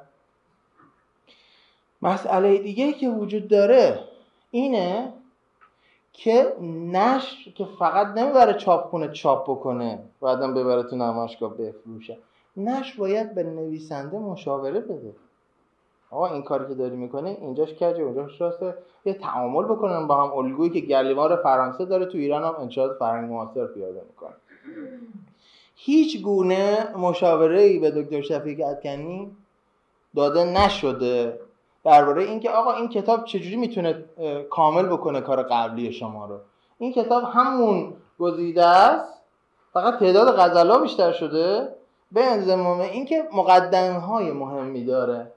[2.01, 3.99] مسئله دیگه که وجود داره
[4.51, 5.13] اینه
[6.13, 6.53] که
[6.91, 12.17] نشر که فقط نمی‌بره چاپخونه چاپ بکنه بعدم ببره تو نمایشگاه بفروشه.
[12.57, 15.15] نشر باید به نویسنده مشاوره بده.
[16.11, 18.75] آقا این کاری که داری می‌کنه اینجاش کجه؟ اونجاش راسته.
[19.05, 20.33] یه تعامل بکنن با هم.
[20.33, 24.33] الگویی که گلیمار فرانسه داره تو ایران هم انشاءات فرنگ معاصر پیاده می‌کنه.
[25.75, 29.31] هیچ گونه مشاوره ای به دکتر شفیق ادکنی
[30.15, 31.39] داده نشده.
[31.83, 34.03] درباره اینکه آقا این کتاب چجوری می‌تونه
[34.49, 36.37] کامل بکنه کار قبلی شما رو.
[36.77, 39.21] این کتاب همون گزیده است.
[39.73, 41.67] فقط تعداد غزلا بیشتر شده.
[42.11, 45.31] به انضمام اینکه مقدمه های مهمی داره.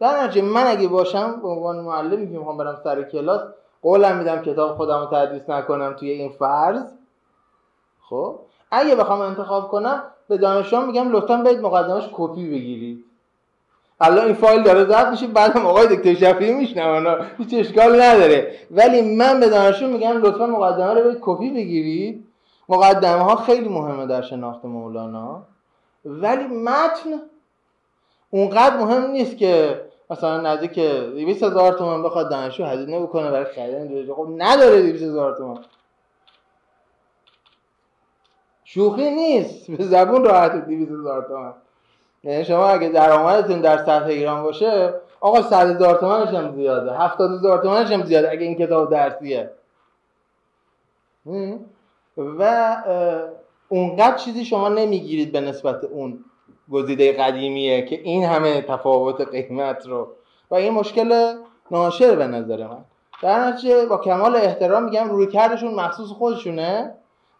[0.00, 3.40] در من اگه باشم به عنوان معلمی که می‌خوام برم سر کلاس
[3.82, 6.82] قولم میدم کتاب خودم رو تدریس نکنم توی این فرض.
[8.00, 8.38] خب؟
[8.70, 13.04] اگه بخوام انتخاب کنم به دانشجویان میگم لطفا برید مقدمش کپی بگیرید.
[14.00, 18.54] الان این فایل داره ضبط میشه بعدم آقای دکتر شفیعی میشنوه هیچ اشکال نداره.
[18.70, 22.24] ولی من به دانشجو میگم لطفا مقدمه رو برید کپی بگیرید.
[22.68, 25.42] مقدمه ها خیلی مهمه در شناخت مولانا.
[26.04, 27.20] ولی متن
[28.30, 34.14] اونقدر مهم نیست که مثلا نزدیک 200 هزار تومن بخواد دانشجو هزینه بکنه برای خریدن
[34.14, 35.64] خب نداره 200 هزار تومن
[38.64, 39.70] شوخی نیست.
[39.70, 41.52] به زبون راحت 200 هزار تومن
[42.24, 46.92] یعنی شما اگه درآمدتون در سطح ایران باشه آقا 100 هزار تومنش هم زیاده.
[46.92, 49.50] 70 هزار تومنش هم زیاده اگه این کتاب درسیه.
[52.16, 52.76] و
[53.74, 56.24] اونقدر چیزی شما نمی‌گیرید به نسبت اون
[56.70, 60.08] گزیده قدیمیه که این همه تفاوت قیمت رو.
[60.50, 61.34] و این مشکل
[61.70, 62.84] ناشر به نظر من.
[63.22, 66.94] در نتیجه با کمال احترام میگم روی کردشون مخصوص خودشونه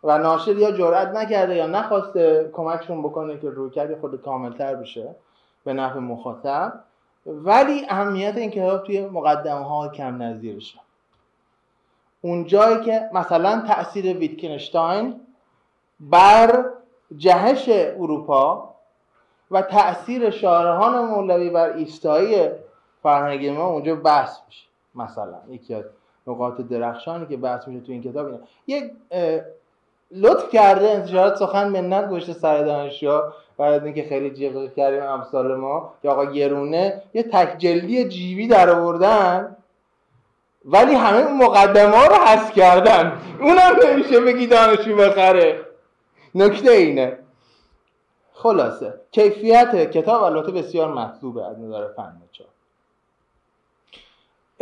[0.04, 5.14] و ناشر یا جرأت نکرده یا نخواسته کمکشون بکنه که روی کرد خود کاملتر بشه
[5.64, 6.72] به نفع مخاطب.
[7.26, 10.78] ولی اهمیت این کتاب توی مقدمه ها کم نظیرشه.
[12.20, 15.20] اون جایی که مثلا تاثیر ویتکنشتاین
[16.00, 16.64] بر
[17.16, 18.74] جهش اروپا
[19.50, 22.48] و تاثیر شارهان مولوی بر ایستایی
[23.02, 25.38] فرهنگ ما اونجا بحث میشه مثلا.
[25.48, 25.84] یکی از
[26.26, 28.38] نقاط درخشانی که بحث میشه تو این کتاب اینه.
[28.66, 28.92] یک
[30.10, 33.20] لطف کرده انتشارات سخن منت گوشت سر دانشجو
[33.58, 35.92] برای اینکه خیلی جیغ کردیم امثال ما.
[36.04, 39.56] یا آقا گرونه یه تک جلدی جیبی در آوردن
[40.64, 43.20] ولی همه مقدمه ها رو حذف کردن.
[43.40, 45.60] اونم نمیشه بگی دانشجو بخره.
[46.34, 47.18] نکته اینه.
[48.32, 49.00] خلاصه.
[49.10, 52.44] کیفیت کتاب البته بسیار مطلوبه از نظر فن چا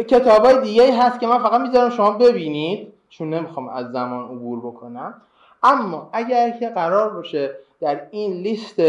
[0.02, 2.92] کتاب های دیگه هست که من فقط می‌ذارم شما ببینید.
[3.08, 5.22] چون نمی‌خوام از زمان عبور بکنم.
[5.62, 8.80] اما اگر که قرار باشه در این لیست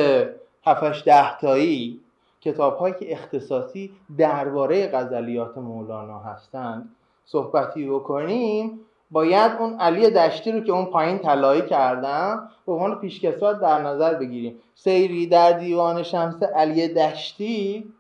[0.66, 2.00] 7 ده تایی
[2.42, 8.80] کتاب هایی که اختصاصی درباره غزلیات مولانا هستند صحبتی بکنیم
[9.14, 14.14] باید اون علی دشتی رو که اون پایین طلایی کردم به عنوان پیشکسوت در نظر
[14.14, 14.60] بگیریم.
[14.76, 17.94] سیری در دیوان شمس علی دشتی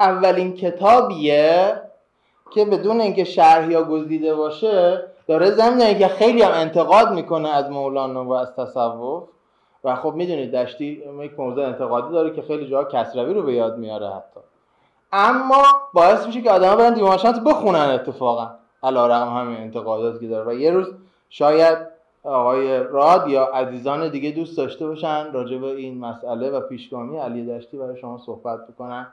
[0.00, 1.82] اولین کتابیه
[2.50, 7.70] که بدون اینکه شرح یا گزیده باشه داره زمینه که خیلی هم انتقاد می‌کنه از
[7.70, 9.28] مولانا و از تصوف.
[9.84, 13.78] و خب می‌دونید دشتی یک موضوع انتقادی داره که خیلی جاها کسروی رو به یاد
[13.78, 14.40] میاره حتی.
[15.12, 15.62] اما
[15.94, 18.59] باعث میشه که آدما برن دیوان شمس بخونن اتفاقا.
[18.82, 20.48] علا رقم همین انتقاداتی که داره.
[20.48, 20.86] و یه روز
[21.30, 21.78] شاید
[22.24, 27.46] آقای راد یا عزیزان دیگه دوست داشته باشن راجع به این مسئله و پیشگامی علی
[27.46, 29.06] دشتی برای شما صحبت بکنن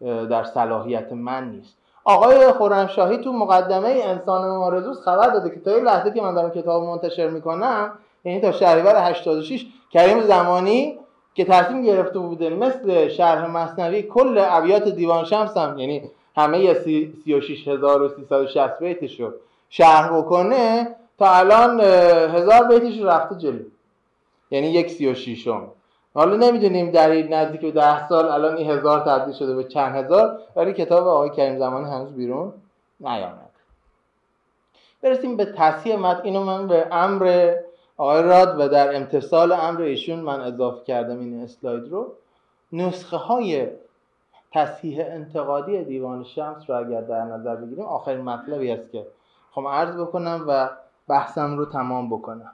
[0.00, 1.76] در صلاحیت من نیست.
[2.04, 6.50] آقای خورمشاهی تو مقدمه انسان مارزوس خبر داده که تا این لحظه که من دارم
[6.50, 7.92] کتاب منتشر می‌کنم
[8.24, 10.98] یعنی تا شهریور 86 کریم زمانی
[11.34, 18.78] که تصمیم گرفته بوده مثل شرح مصنوی کل ابیات دیوان شمس هم یعنی همه 36360
[18.78, 19.32] بیتش رو
[19.70, 21.80] شرح بکنه تا الان
[22.34, 23.62] هزار بیتش رفته جلو.
[24.50, 25.68] یعنی یک سی و شیشم
[26.14, 29.94] حالا نمی‌دونیم در این نزدیک به ده سال الان این هزار تبدیل شده به چند
[29.94, 32.52] هزار ولی کتاب آقای کریم زمانی هنوز بیرون
[33.00, 33.50] نیامد.
[35.02, 37.54] برسیم به تصحیح مد اینو من به امر
[37.96, 42.12] آقای راد و در امتصال امر ایشون من اضافه کردم این اسلاید رو.
[42.72, 43.66] نسخه های
[44.56, 49.06] تصحیح انتقادی دیوان شمس رو اگر در نظر بگیریم آخرین مطلبی است که
[49.50, 50.70] خب عرض بکنم و
[51.08, 52.52] بحثم رو تمام بکنم.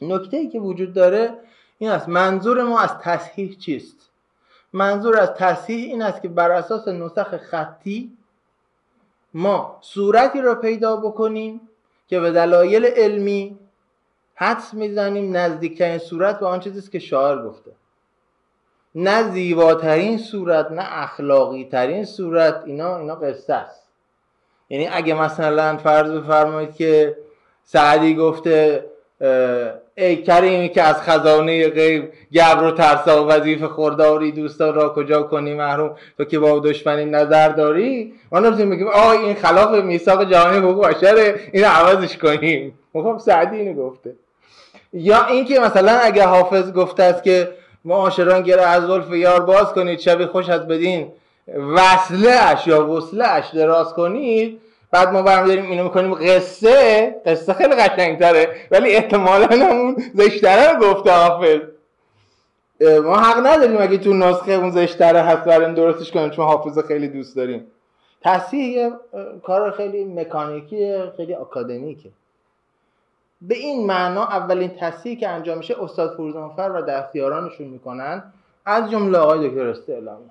[0.00, 1.34] نکته ای که وجود داره
[1.78, 3.96] این است منظور ما از تصحیح چیست؟
[4.72, 8.12] منظور از تصحیح این است که بر اساس نسخ خطی
[9.34, 11.60] ما صورتی رو پیدا بکنیم
[12.08, 13.58] که به دلایل علمی
[14.34, 17.72] حدس می‌زنیم نزدیکترین صورت به آن چیزی که شاعر گفته.
[18.98, 23.82] نه زیباترین صورت نه اخلاقی ترین صورت اینا اینا قصه است.
[24.68, 27.16] یعنی اگه مثلا فرض بفرمایید که
[27.64, 28.84] سعدی گفته
[29.94, 35.22] ای کریمی که از خزانه غیب گبر و ترسا و وظیف خورداری دوستان را کجا
[35.22, 40.30] کنی محروم؟ تو که با دشمنی نظر داری؟ ما نمی‌تونیم بگیم آه این خلاف میثاق
[40.30, 42.78] جهانی حقوق بشره این عوضش کنیم.
[42.92, 44.14] خب سعدی اینو گفته.
[44.92, 47.48] یا اینکه مثلا اگه حافظ گفته است که
[47.86, 51.12] معاشران گره از زلف یار باز کنید شب خوش از بدین.
[51.76, 54.60] وصله اش یا وصله اش دراز کنید.
[54.90, 57.14] بعد ما برمیداریم اینو می‌کنیم قصه.
[57.26, 61.60] قصه خیلی قشنگتره ولی احتمالا اون زشتره رو گفته حافظ.
[63.04, 67.08] ما حق نداریم اگه تو نسخه اون زشتره هست بریم درستش کنیم چون حافظ خیلی
[67.08, 67.66] دوست داریم.
[68.24, 68.90] تصحیح
[69.42, 72.08] کار خیلی مکانیکی خیلی اکادمیکه
[73.40, 78.32] به این معنا اولین تصحیحی که انجام میشه استاد فروزانفر و دستیارانشون می‌کنن.
[78.66, 80.30] از جمله آقای دکتر استعلامی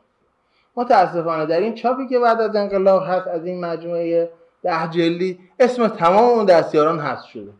[0.76, 4.32] متاسفانه در این چاپی که بعد از انقلاب هست از این مجموعه
[4.64, 7.52] ده جلدی اسم تمام اون دستیاران هست شده.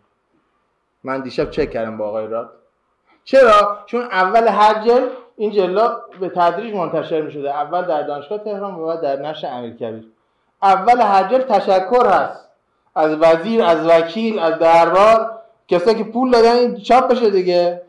[1.04, 2.50] من دیشب چک کردم با آقای راد.
[3.24, 8.38] چرا؟ چون اول هر جلد این جلا به تدریج منتشر می شده اول در دانشگاه
[8.38, 10.06] تهران و بعد در نشر امیرکبیر.
[10.64, 12.50] اول هر جلد تشکر هست.
[12.96, 15.35] از وزیر از وکیل از دربار.
[15.68, 17.82] کسایی که پول دادن این چاپ بشه دیگه.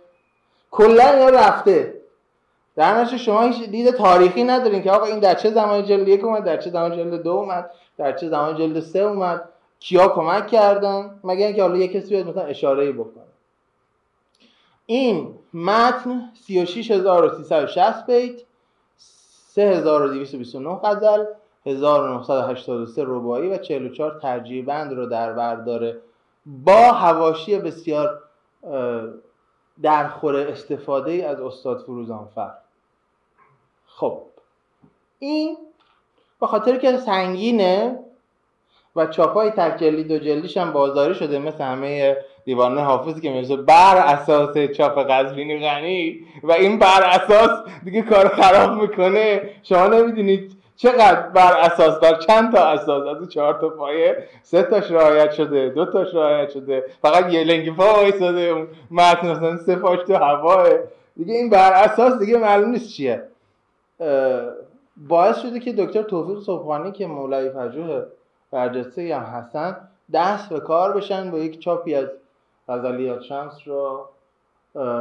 [0.70, 1.94] کلا اینا رفته.
[2.76, 6.44] در شما هیچ دید تاریخی ندارین که آقا این در چه زمان جلد یک اومد
[6.44, 9.48] در چه زمان جلد دو اومد در چه زمان جلد سه اومد.
[9.80, 13.24] کیا کمک کردن؟ مگر اینکه حالا یه کسی بیاد مثلا اشاره بکنه.
[14.86, 18.40] این متن 36360 بیت
[18.96, 21.24] 3229 غزل
[21.66, 26.00] 1983 ربایی و 44 ترجیح بند رو در بر داره.
[26.47, 28.22] با هواشی بسیار
[29.82, 32.51] درخور استفاده ای از استاد فروزانفر.
[33.86, 34.22] خب
[35.18, 35.57] این
[36.40, 37.99] به خاطر که سنگینه
[38.97, 43.57] و چاپای تک جلدی دو جلدیش هم بازاری شده مثل همه دیوانه حافظی که میشه
[43.57, 47.51] بر اساس چاپ قزوینی غنی و این بر اساس
[47.84, 49.51] دیگه کار خراب می‌کنه.
[49.62, 54.90] شما نمی‌دونید چقدر بر اساس بر چند تا اساس؟ از چهار تا پایه سه تاش
[54.90, 56.84] رعایت شده دو تاش رعایت شده.
[57.02, 60.68] فقط یه لنگ پا وایساده اون متن مثلا سه پاش تو هواه.
[61.16, 63.22] دیگه این بر اساس دیگه معلوم نیست چیه.
[64.96, 68.02] باعث شده که دکتر توفیق صبحانی که مولای پژوه
[68.50, 69.76] برجسته هم هستن
[70.12, 72.08] دست به کار بشن با یک چاپی از
[72.68, 74.08] غزلیات شمس رو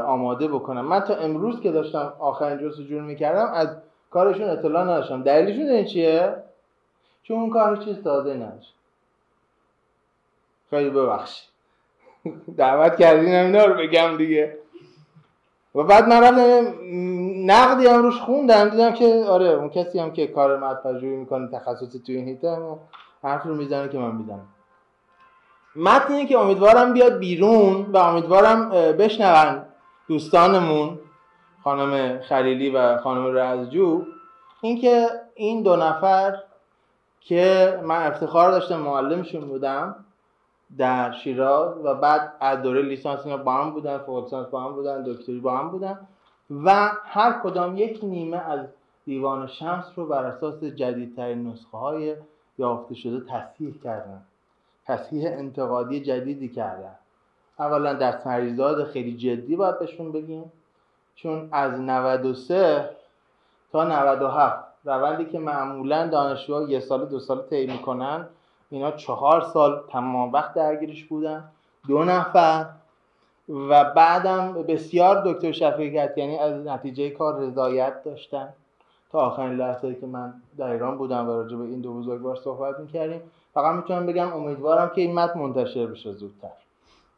[0.06, 3.68] آماده بکنم من تا امروز که داشتم آخرین جور می‌کردم از
[4.12, 5.24] کارشون اطلاع نداشتم.
[5.24, 6.36] دلیلشون این چیه؟
[7.24, 8.74] چون اون کار چیز ساده نداشت
[10.70, 11.50] خیلی ببخشید.
[12.58, 14.58] دعوت کردین اینا رو بگم دیگه.
[15.76, 16.74] و بعد من رفتم
[17.52, 18.70] نقدی هم روش خوندم.
[18.70, 22.58] دیدم که آره اون کسی هم که کار مدپژوهی می‌کنه تخصصی تو این هیته
[23.24, 24.48] حرف رو می‌زنه که من می‌زنم
[25.76, 29.66] متنی که امیدوارم بیاد بیرون و امیدوارم بشنون
[30.08, 31.00] دوستانمون.
[31.66, 34.06] خانم خلیلی و خانم رزجو.
[34.62, 36.38] اینکه این دو نفر
[37.20, 39.96] که من افتخار داشتم معلمشون بودم
[40.78, 44.74] در شیراز و بعد از دوره لیسانس اینا با هم بودن فوق لیسانس با هم
[44.74, 46.00] بودن دکتری با هم بودن
[46.64, 48.68] و هر کدام یک نیمه از
[49.06, 52.16] دیوان شمس رو بر اساس جدیدترین نسخه های
[52.58, 54.22] یافته شده تصحیح کردن.
[54.86, 56.96] تصحیح انتقادی جدیدی کردن.
[57.60, 60.52] اولا در تریزاد خیلی جدی باید بهشون بگیم.
[61.16, 62.90] چون از 93
[63.72, 68.28] تا 97 روندی که معمولا دانشجوها یه سال دو سال طی می‌کنن
[68.70, 71.44] اینا چهار سال تمام وقت درگیرش بودن.
[71.88, 72.66] دو نفر
[73.50, 78.54] و بعدم بسیار دکتر شفیقت یعنی از نتیجه کار رضایت داشتن.
[79.12, 82.80] تا آخرین لحظه که من در ایران بودم و راجع به این دو بزرگوار صحبت
[82.80, 83.22] می‌کردیم.
[83.54, 86.52] فقط می‌تونم بگم امیدوارم که این متن منتشر بشه زودتر.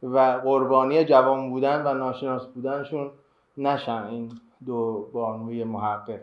[0.02, 3.10] و قربانی جوان بودن و ناشناس بودنشون
[3.58, 4.32] نشن این
[4.66, 6.20] دو بانوی محقق.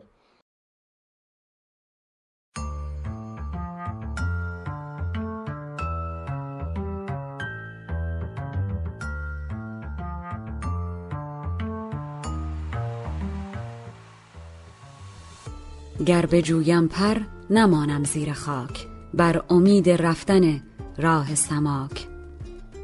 [16.06, 17.16] گر بجویم پر
[17.50, 18.88] نمانم زیر خاک.
[19.14, 20.62] بر امید رفتن
[20.98, 22.15] راه سماک.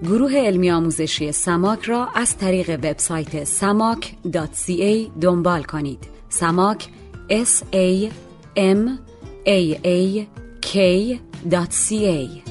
[0.03, 6.07] گروه علمی آموزشی سماک را از طریق وبسایت samak.ca دنبال کنید.
[6.29, 6.87] سماک
[7.29, 8.11] s a
[8.57, 8.99] m
[9.45, 10.25] a a
[10.61, 12.50] k.ca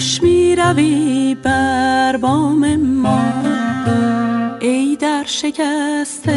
[0.00, 3.20] خوش می روی بر بام ما.
[4.60, 6.30] ای در شکست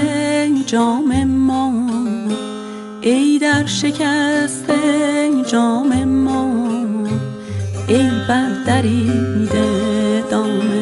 [0.66, 1.74] جام ما.
[3.02, 4.72] ای در شکست
[5.52, 6.68] جام ما.
[7.88, 10.73] ای بر دریده دام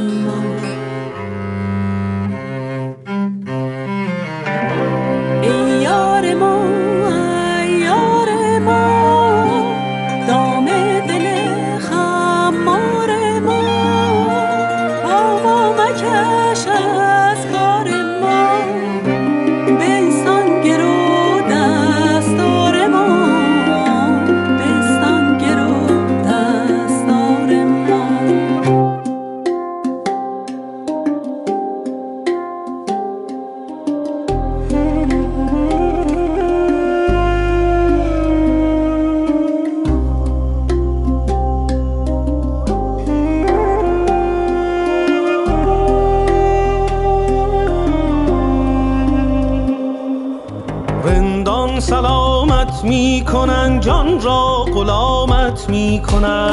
[56.02, 56.52] می‌کنن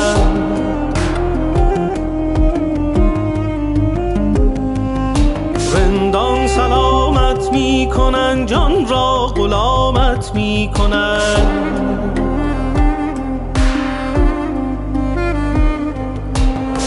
[5.74, 11.18] رندان سلامت می‌کنن جان را غلامت می‌کنن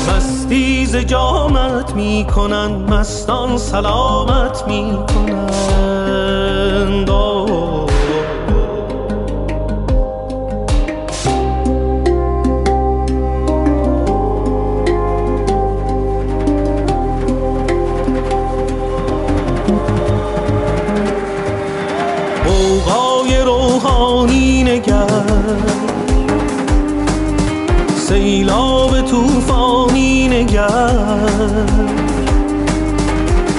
[0.08, 5.82] مستی ز جامت می‌کنن مستان سلامت می‌کنن سیلاب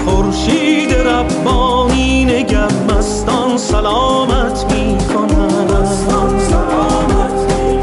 [0.05, 7.79] خورشید ربانی نگر مستان سلامت می مستان سلامت می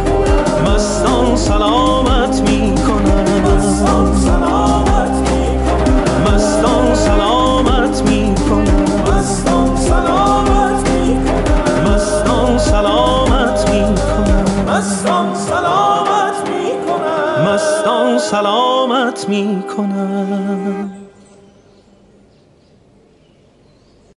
[0.65, 5.57] مستان سلامت می مستان سلامت می
[6.25, 8.35] مستان سلامت می
[9.07, 11.17] مستان سلامت می
[11.85, 13.85] مستان سلامت می
[14.67, 15.99] مستان سلامت
[17.45, 18.68] مستان سلامت
[19.27, 20.18] می کنم